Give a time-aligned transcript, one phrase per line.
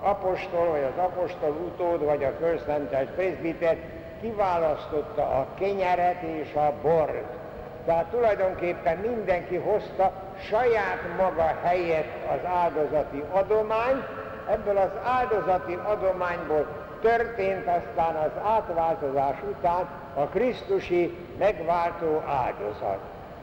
[0.00, 3.76] apostol, vagy az apostol utód, vagy a fölszentelt prezbiter
[4.20, 7.38] kiválasztotta a kenyeret és a bort.
[7.84, 10.12] Tehát tulajdonképpen mindenki hozta
[10.48, 14.04] saját maga helyett az áldozati adományt,
[14.50, 16.66] ebből az áldozati adományból
[17.00, 22.98] történt aztán az átváltozás után a Krisztusi megváltó áldozat.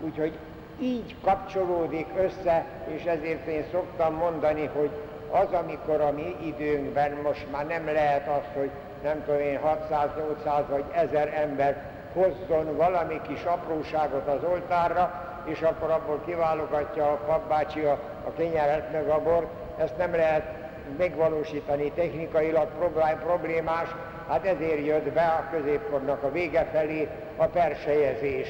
[0.00, 0.38] Úgyhogy
[0.80, 4.90] így kapcsolódik össze, és ezért én szoktam mondani, hogy
[5.30, 8.70] az, amikor a mi időnkben most már nem lehet az, hogy
[9.02, 15.90] nem tudom én 600-800 vagy 1000 ember hozzon valami kis apróságot az oltárra, és akkor
[15.90, 19.46] abból kiválogatja a papbácsi a, a kenyeret meg a bort,
[19.78, 20.44] ezt nem lehet
[20.98, 22.68] megvalósítani technikailag
[23.22, 23.88] problémás,
[24.28, 28.48] hát ezért jött be a középkornak a vége felé a persejezés.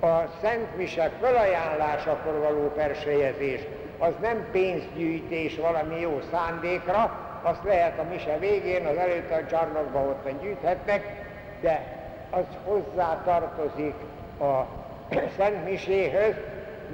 [0.00, 3.60] A Szent Mise felajánlásakor való persejezés,
[3.98, 10.08] az nem pénzgyűjtés valami jó szándékra, azt lehet a mise végén, az előtte a csarnokban
[10.08, 11.24] ott gyűjthetnek,
[11.60, 11.82] de
[12.30, 13.94] az hozzá tartozik
[14.40, 14.66] a
[15.36, 16.34] Szent Miséhöz,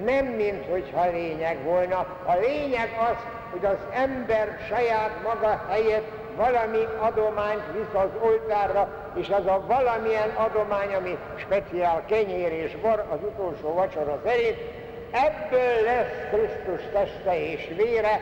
[0.04, 1.98] nem mint hogyha lényeg volna.
[2.24, 3.16] A lényeg az,
[3.50, 10.30] hogy az ember saját maga helyett valami adományt visz az oltárra, és az a valamilyen
[10.30, 14.56] adomány, ami speciál kenyér és bor az utolsó vacsora szerint,
[15.12, 18.20] ebből lesz Krisztus teste és vére,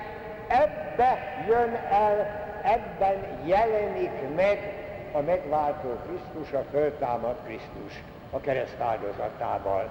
[0.49, 4.75] ebbe jön el, ebben jelenik meg
[5.13, 9.89] a megváltó Krisztus, a föltámad Krisztus a kereszt áldozatával.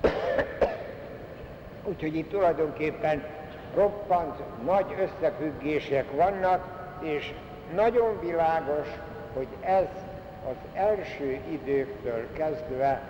[1.88, 3.24] Úgyhogy itt tulajdonképpen
[3.74, 6.64] roppant nagy összefüggések vannak,
[7.00, 7.32] és
[7.74, 8.88] nagyon világos,
[9.34, 9.86] hogy ez
[10.48, 13.00] az első időktől kezdve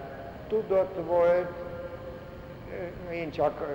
[0.48, 1.64] tudott volt,
[3.12, 3.67] én csak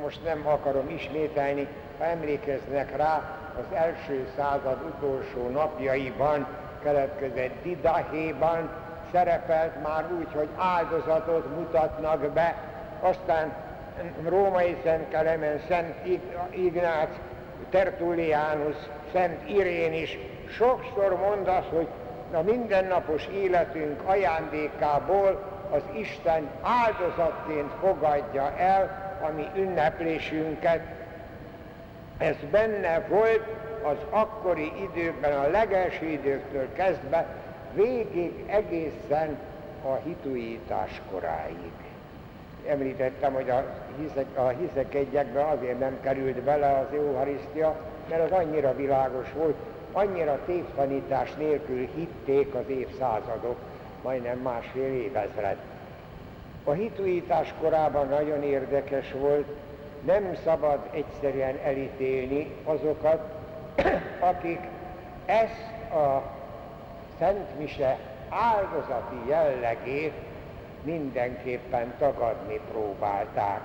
[0.00, 6.46] most nem akarom ismételni, ha emlékeznek rá, az első század utolsó napjaiban
[6.82, 8.70] keletkezett Didahéban
[9.12, 12.56] szerepelt már úgy, hogy áldozatot mutatnak be,
[13.00, 13.52] aztán
[14.28, 15.94] római Szent Kelemen, Szent
[16.50, 17.10] Ignác,
[17.70, 18.76] Tertullianus,
[19.12, 21.86] Szent Irén is sokszor mond az, hogy
[22.32, 30.80] a mindennapos életünk ajándékából az Isten áldozatként fogadja el a mi ünneplésünket.
[32.18, 33.46] Ez benne volt
[33.82, 37.26] az akkori időkben, a legelső időktől kezdve,
[37.72, 39.38] végig egészen
[39.84, 41.72] a hituítás koráig
[42.68, 43.64] említettem, hogy a,
[44.00, 47.76] hiszek, a hiszek egyekbe azért nem került bele az Eucharisztia,
[48.08, 49.56] mert az annyira világos volt,
[49.92, 53.56] annyira tévtanítás nélkül hitték az évszázadok,
[54.04, 55.56] majdnem másfél évezred.
[56.64, 59.46] A hituítás korában nagyon érdekes volt,
[60.04, 63.20] nem szabad egyszerűen elítélni azokat,
[64.30, 64.60] akik
[65.26, 66.22] ezt a
[67.18, 67.98] Szent Mise
[68.28, 70.12] áldozati jellegét
[70.82, 73.60] mindenképpen tagadni próbálták.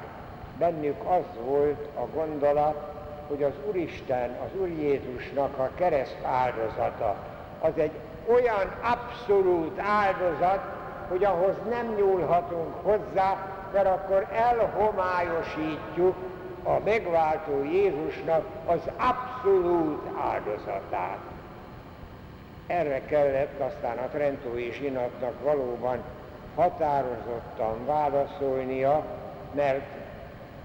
[0.58, 2.94] Bennük az volt a gondolat,
[3.28, 7.16] hogy az Úristen, az Úr Jézusnak a kereszt áldozata,
[7.60, 7.92] az egy
[8.34, 10.60] olyan abszolút áldozat,
[11.08, 13.38] hogy ahhoz nem nyúlhatunk hozzá,
[13.74, 16.16] mert akkor elhomályosítjuk
[16.64, 21.18] a megváltó Jézusnak az abszolút áldozatát.
[22.68, 25.98] Erre kellett aztán a Trentói zsinatnak valóban
[26.56, 29.06] határozottan válaszolnia,
[29.54, 29.86] mert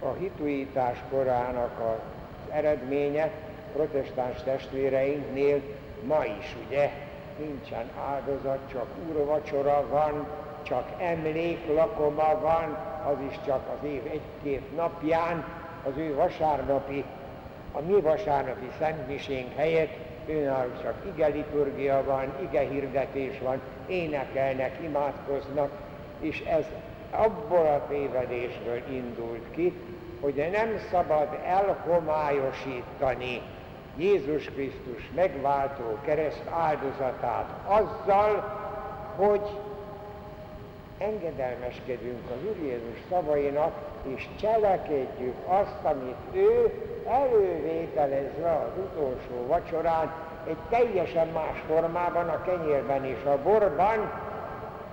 [0.00, 3.30] a hituítás korának az eredménye
[3.72, 5.60] protestáns testvéreinknél
[6.06, 6.90] ma is, ugye,
[7.38, 10.26] nincsen áldozat, csak úrvacsora van,
[10.62, 15.44] csak emléklakoma van, az is csak az év egy-két napján,
[15.84, 17.04] az ő vasárnapi,
[17.72, 19.96] a mi vasárnapi szentmisénk helyett
[20.26, 25.70] őnáluk csak ige liturgia van, ige hirdetés van, énekelnek, imádkoznak,
[26.20, 26.64] és ez
[27.10, 29.72] abból a tévedésből indult ki,
[30.20, 33.40] hogy nem szabad elhomályosítani
[33.96, 38.62] Jézus Krisztus megváltó kereszt áldozatát azzal,
[39.16, 39.50] hogy
[40.98, 43.72] engedelmeskedünk az Úr Jézus szavainak,
[44.02, 46.70] és cselekedjük azt, amit ő
[47.08, 50.12] elővételezve az utolsó vacsorán,
[50.48, 54.10] egy teljesen más formában, a kenyérben és a borban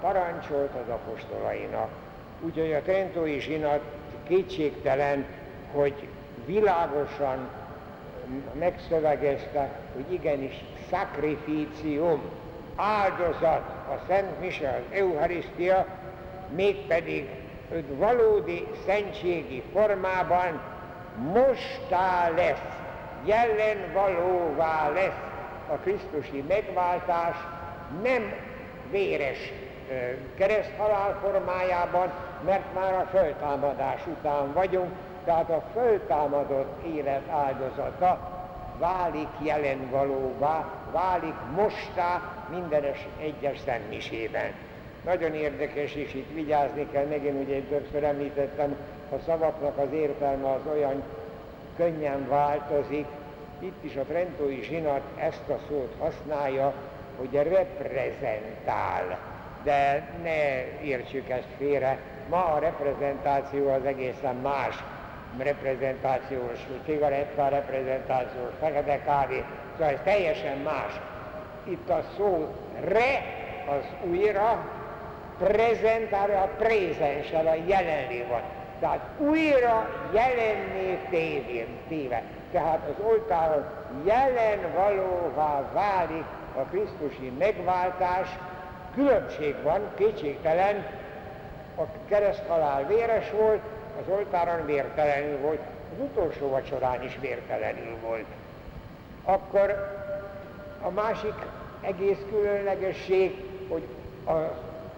[0.01, 1.89] parancsolt az apostolainak.
[2.41, 3.81] Úgyhogy a Trentói zsinat
[4.27, 5.25] kétségtelen,
[5.73, 6.07] hogy
[6.45, 7.49] világosan
[8.59, 12.21] megszövegezte, hogy igenis szakrifícium,
[12.75, 15.85] áldozat, a Szent Mise, az Eucharisztia,
[16.55, 17.29] mégpedig
[17.71, 20.61] őt valódi szentségi formában
[21.33, 22.81] mostá lesz
[23.25, 25.19] jelen valóvá lesz
[25.69, 27.35] a Krisztusi megváltás,
[28.03, 28.33] nem
[28.91, 29.51] véres
[30.37, 32.11] kereszthalál formájában,
[32.45, 34.91] mert már a föltámadás után vagyunk,
[35.25, 38.39] tehát a föltámadott élet áldozata
[38.79, 42.83] válik jelen valóvá, válik mostá minden
[43.19, 44.53] egyes szentmisében.
[45.05, 48.75] Nagyon érdekes, és itt vigyázni kell, megint ugye többször említettem,
[49.11, 51.03] a szavaknak az értelme az olyan
[51.75, 53.05] könnyen változik,
[53.59, 56.73] itt is a Trentói zsinat ezt a szót használja,
[57.17, 59.19] hogy reprezentál.
[59.63, 64.83] De ne értsük ezt félre, ma a reprezentáció az egészen más.
[65.37, 69.43] Reprezentációs cigaretta, reprezentációs fekete kávé,
[69.77, 70.99] szóval ez teljesen más.
[71.63, 73.23] Itt a szó re
[73.67, 74.65] az újra,
[75.37, 78.41] prezentálja a prézenssel, a jelenlé van.
[78.79, 82.23] Tehát újra jelenné tévén, téve.
[82.51, 83.65] Tehát az oltáron
[84.03, 86.25] jelen valóvá válik
[86.55, 88.27] a Krisztusi megváltás,
[88.93, 90.85] különbség van, kétségtelen,
[91.77, 93.61] a kereszthalál véres volt,
[93.99, 95.59] az oltáron vértelenül volt,
[95.93, 98.25] az utolsó vacsorán is vértelenül volt.
[99.23, 99.99] Akkor
[100.81, 101.33] a másik
[101.81, 103.83] egész különlegesség, hogy
[104.25, 104.31] a,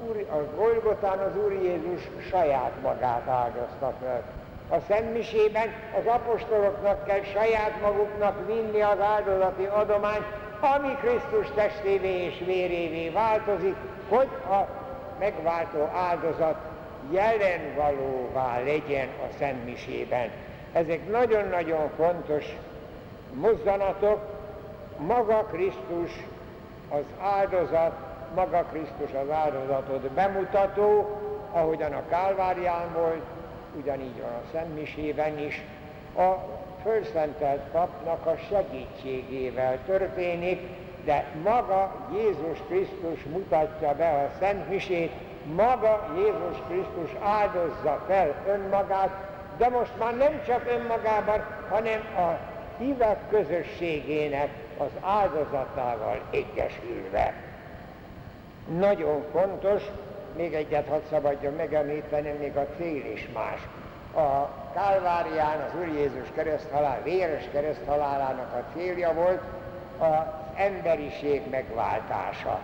[0.07, 4.23] úr, a Golgotán az Úr Jézus saját magát áldozta fel.
[4.69, 10.25] A Szentmisében az apostoloknak kell saját maguknak vinni az áldozati adományt,
[10.59, 13.75] ami Krisztus testévé és vérévé változik,
[14.09, 14.67] hogy a
[15.19, 16.55] megváltó áldozat
[17.11, 20.29] jelen valóvá legyen a Szentmisében.
[20.73, 22.45] Ezek nagyon-nagyon fontos
[23.33, 24.19] mozzanatok,
[24.97, 26.11] maga Krisztus
[26.89, 27.93] az áldozat,
[28.35, 31.19] maga Krisztus az áldozatot bemutató,
[31.51, 33.23] ahogyan a Kálvárián volt,
[33.81, 35.61] ugyanígy van a Szentmisében is,
[36.17, 36.33] a
[36.83, 40.61] fölszentelt papnak a segítségével történik,
[41.05, 45.11] de maga Jézus Krisztus mutatja be a Szent Misét,
[45.55, 49.09] maga Jézus Krisztus áldozza fel önmagát,
[49.57, 52.37] de most már nem csak önmagában, hanem a
[52.77, 57.33] hívek közösségének az áldozatával egyesülve.
[58.79, 59.83] Nagyon fontos,
[60.35, 63.59] még egyet hadd szabadjon megemlíteni, még a cél is más.
[64.15, 69.41] A Kálvárián az Úr Jézus kereszthalál, véres kereszthalálának a célja volt
[69.97, 72.61] az emberiség megváltása.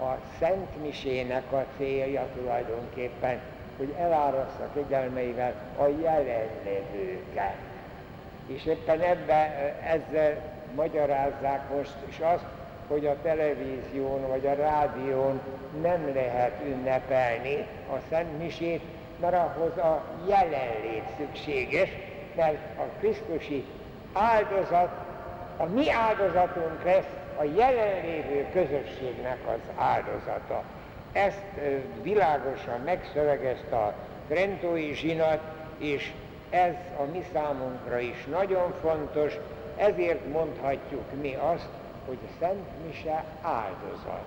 [0.00, 3.40] A Szent Misének a célja tulajdonképpen,
[3.76, 7.56] hogy eláraszta kegyelmeivel a jelenlevőket.
[8.46, 12.44] És éppen ebbe ezzel magyarázzák most is azt,
[12.88, 15.40] hogy a televízión vagy a rádión
[15.82, 18.82] nem lehet ünnepelni a Szent Misét,
[19.20, 21.88] mert ahhoz a jelenlét szükséges,
[22.36, 23.64] mert a Krisztusi
[24.12, 24.90] áldozat,
[25.56, 30.62] a mi áldozatunk lesz a jelenlévő közösségnek az áldozata.
[31.12, 31.42] Ezt
[32.02, 33.94] világosan megszövegezte a
[34.28, 35.40] Trentói zsinat,
[35.78, 36.12] és
[36.50, 39.38] ez a mi számunkra is nagyon fontos,
[39.76, 41.68] ezért mondhatjuk mi azt,
[42.06, 44.24] hogy a Szent Mise áldozat.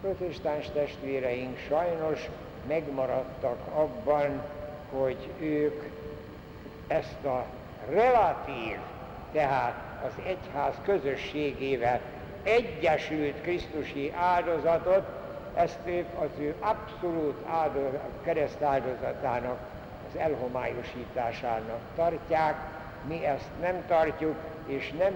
[0.00, 2.28] Protestáns testvéreink sajnos
[2.68, 4.42] megmaradtak abban,
[4.90, 5.82] hogy ők
[6.86, 7.44] ezt a
[7.90, 8.76] relatív,
[9.32, 9.74] tehát
[10.06, 12.00] az egyház közösségével
[12.44, 15.02] egyesült Krisztusi áldozatot,
[15.54, 19.58] ezt ők az ő abszolút áldozat, keresztáldozatának,
[20.08, 22.54] az elhomályosításának tartják,
[23.08, 24.34] mi ezt nem tartjuk,
[24.66, 25.12] és nem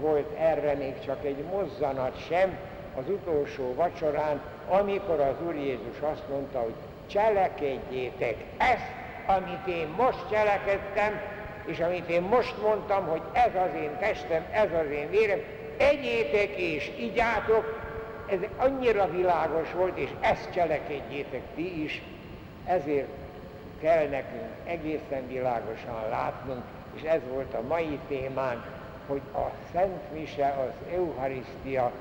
[0.00, 2.58] volt erre még csak egy mozzanat sem
[2.96, 6.74] az utolsó vacsorán, amikor az Úr Jézus azt mondta, hogy
[7.06, 8.90] cselekedjétek ezt,
[9.26, 11.20] amit én most cselekedtem,
[11.64, 15.38] és amit én most mondtam, hogy ez az én testem, ez az én vérem,
[15.76, 17.82] egyétek és igyátok,
[18.26, 22.02] ez annyira világos volt, és ezt cselekedjétek ti is,
[22.66, 23.08] ezért
[23.80, 26.62] kell nekünk egészen világosan látnunk,
[26.94, 28.62] és ez volt a mai témánk,
[29.06, 31.92] hogy a Szent Mise, az Eucharisztia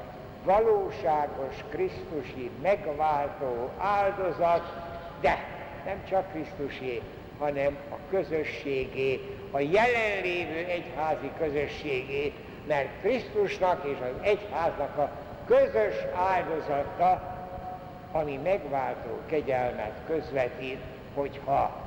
[0.44, 4.74] valóságos Krisztusi megváltó áldozat,
[5.22, 5.38] de
[5.86, 7.02] nem csak Krisztusé,
[7.40, 9.20] hanem a közösségé,
[9.52, 12.34] a jelenlévő egyházi közösségé,
[12.68, 15.10] mert Krisztusnak és az egyháznak a
[15.48, 17.22] közös áldozata,
[18.12, 20.80] ami megváltó kegyelmet közvetít,
[21.14, 21.82] hogyha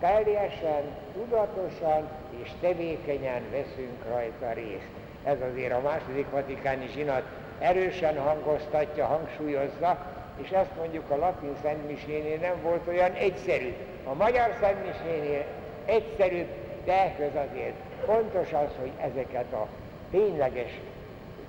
[0.00, 2.08] teljesen, tudatosan
[2.42, 4.88] és tevékenyen veszünk rajta részt.
[5.24, 7.22] Ez azért a második vatikáni zsinat
[7.58, 10.06] erősen hangoztatja, hangsúlyozza,
[10.42, 13.74] és ezt mondjuk a latin szentmisénél nem volt olyan egyszerű.
[14.04, 15.44] A magyar szentmisénél
[15.84, 16.48] egyszerűbb,
[16.84, 19.66] de köz azért fontos az, hogy ezeket a
[20.10, 20.80] tényleges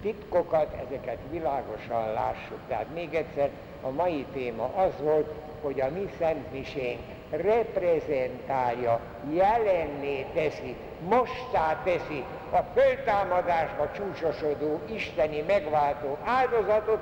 [0.01, 2.59] titkokat, ezeket világosan lássuk.
[2.67, 3.49] Tehát még egyszer,
[3.81, 6.99] a mai téma az volt, hogy a mi szentmisénk
[7.29, 8.99] reprezentálja,
[9.33, 10.75] jelenné teszi,
[11.07, 16.99] mostá teszi a föltámadásba csúcsosodó isteni megváltó áldozatot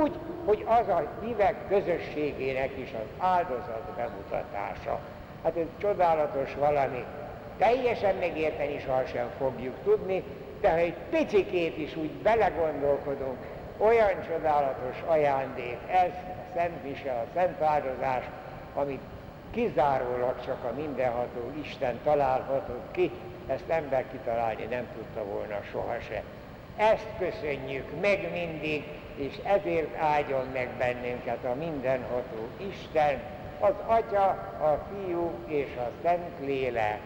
[0.00, 0.12] úgy,
[0.44, 5.00] hogy az a hívek közösségének is az áldozat bemutatása.
[5.42, 7.04] Hát ez csodálatos valami.
[7.58, 10.22] Teljesen megérteni sohasem fogjuk tudni,
[10.60, 13.38] de ha egy picikét is úgy belegondolkodunk,
[13.78, 18.24] olyan csodálatos ajándék ez, a Szent Mise, a Szent Áldozás,
[18.74, 19.00] amit
[19.50, 23.10] kizárólag csak a mindenható Isten találhatott ki,
[23.46, 26.22] ezt ember kitalálni nem tudta volna sohasem.
[26.76, 28.84] Ezt köszönjük meg mindig,
[29.16, 33.20] és ezért áldjon meg bennünket a mindenható Isten,
[33.60, 34.26] az Atya,
[34.60, 37.00] a Fiú és a Szent Lélek.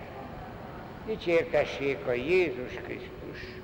[1.07, 3.61] Dicsértessék a Jézus Krisztus!